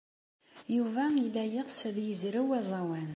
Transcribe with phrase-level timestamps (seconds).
[0.75, 3.09] Yuba yella yeɣs ad yezrew aẓawan.